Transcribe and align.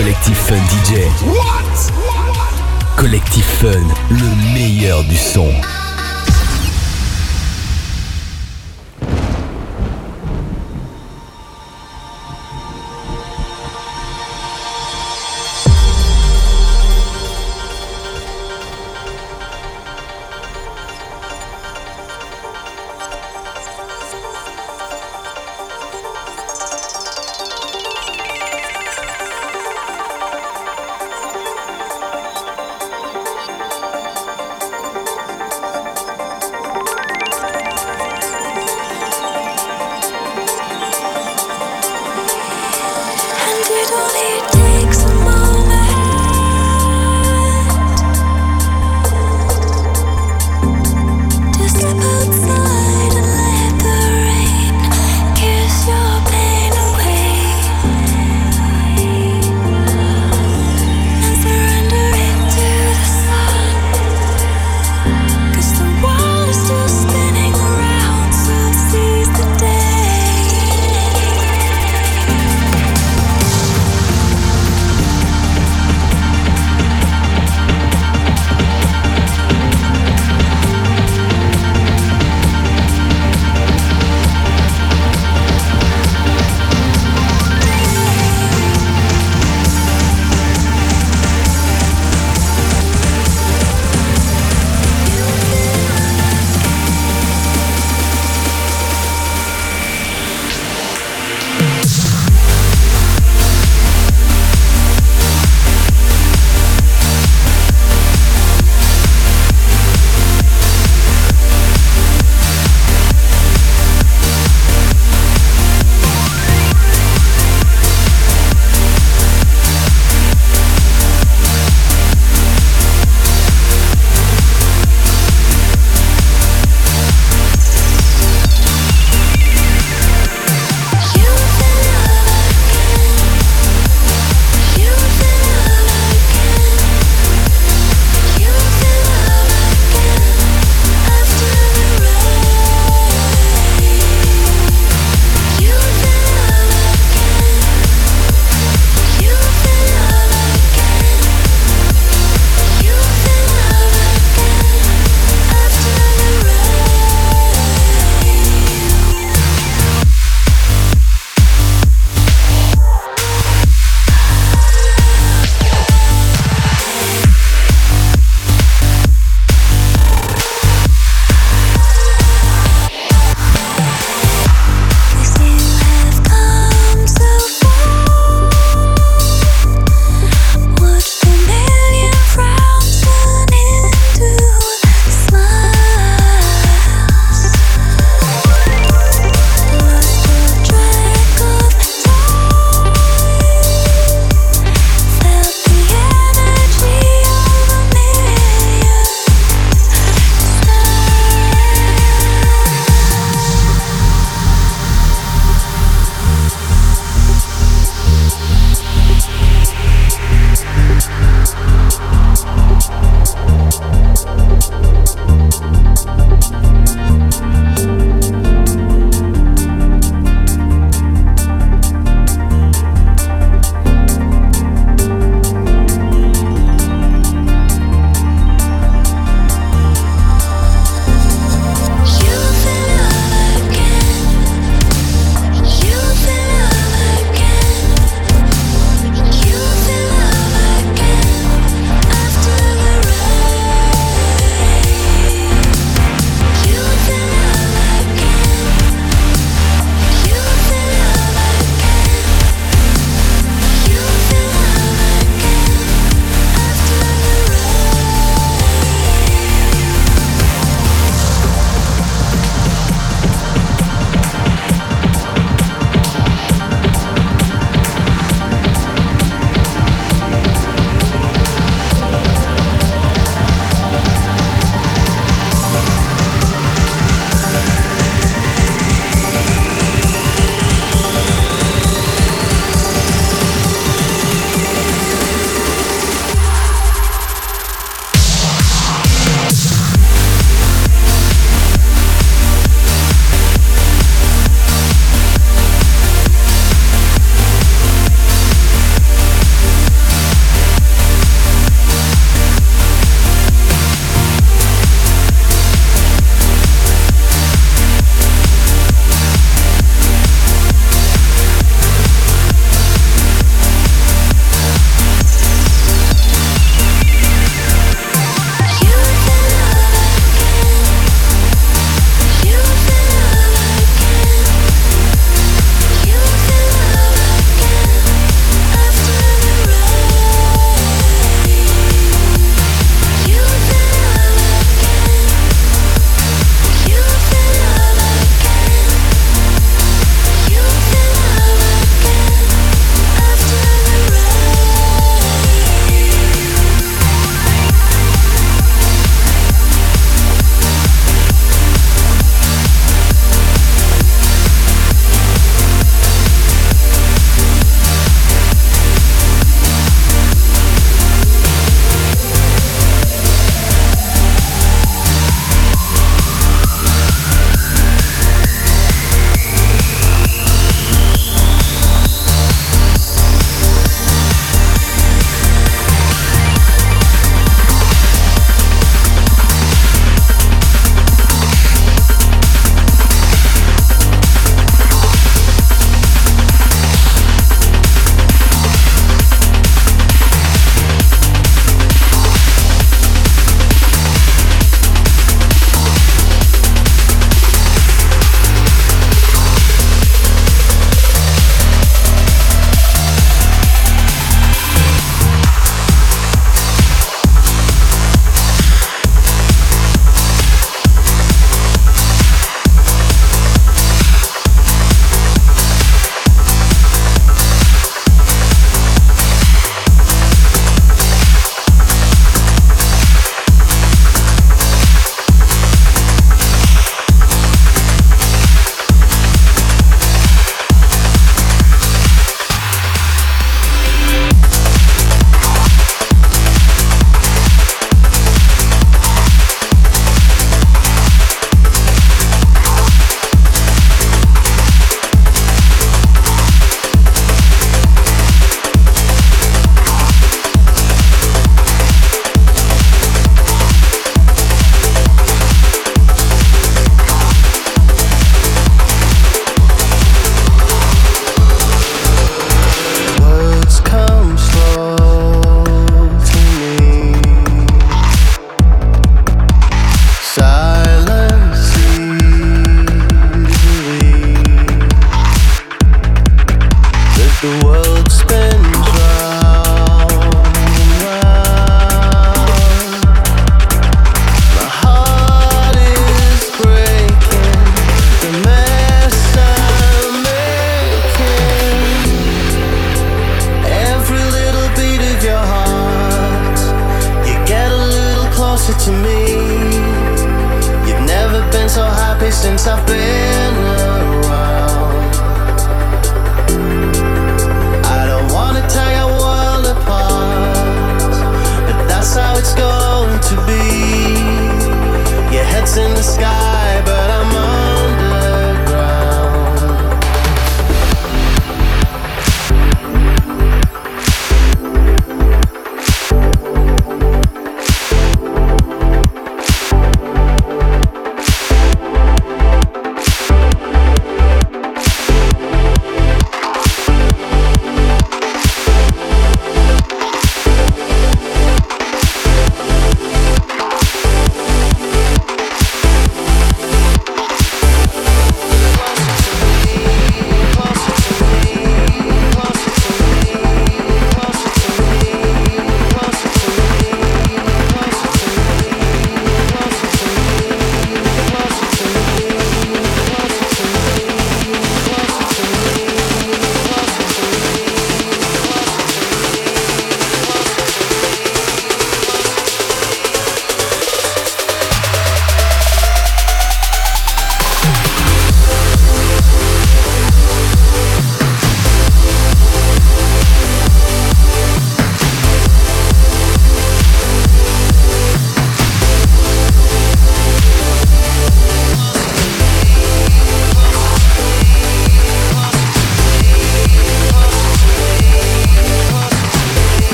Collectif 0.00 0.38
Fun 0.38 0.56
DJ. 0.56 1.02
Collectif 2.96 3.44
Fun, 3.44 3.68
le 4.08 4.54
meilleur 4.54 5.04
du 5.04 5.14
son. 5.14 5.52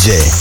DJ. 0.00 0.39